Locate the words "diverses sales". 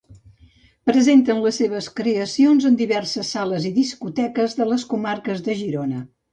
2.81-3.69